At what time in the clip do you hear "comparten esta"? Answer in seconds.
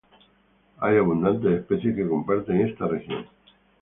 2.09-2.87